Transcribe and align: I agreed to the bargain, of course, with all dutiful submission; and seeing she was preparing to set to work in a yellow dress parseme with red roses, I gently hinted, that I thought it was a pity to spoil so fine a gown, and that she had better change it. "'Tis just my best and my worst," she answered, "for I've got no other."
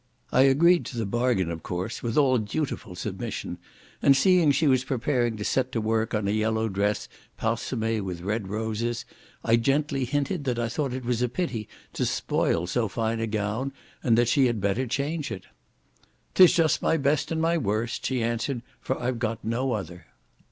I 0.31 0.41
agreed 0.41 0.83
to 0.85 0.97
the 0.97 1.05
bargain, 1.05 1.51
of 1.51 1.61
course, 1.61 2.01
with 2.01 2.17
all 2.17 2.39
dutiful 2.39 2.95
submission; 2.95 3.59
and 4.01 4.17
seeing 4.17 4.49
she 4.51 4.65
was 4.65 4.83
preparing 4.83 5.37
to 5.37 5.43
set 5.43 5.71
to 5.73 5.79
work 5.79 6.15
in 6.15 6.27
a 6.27 6.31
yellow 6.31 6.69
dress 6.69 7.07
parseme 7.37 8.01
with 8.01 8.21
red 8.21 8.47
roses, 8.47 9.05
I 9.43 9.57
gently 9.57 10.05
hinted, 10.05 10.43
that 10.45 10.57
I 10.57 10.69
thought 10.69 10.93
it 10.93 11.05
was 11.05 11.21
a 11.21 11.29
pity 11.29 11.69
to 11.93 12.07
spoil 12.07 12.65
so 12.65 12.87
fine 12.87 13.19
a 13.19 13.27
gown, 13.27 13.73
and 14.01 14.17
that 14.17 14.27
she 14.27 14.47
had 14.47 14.59
better 14.59 14.87
change 14.87 15.29
it. 15.29 15.45
"'Tis 16.33 16.53
just 16.53 16.81
my 16.81 16.97
best 16.97 17.31
and 17.31 17.39
my 17.39 17.55
worst," 17.55 18.03
she 18.03 18.23
answered, 18.23 18.63
"for 18.79 18.99
I've 18.99 19.19
got 19.19 19.45
no 19.45 19.73
other." 19.73 20.07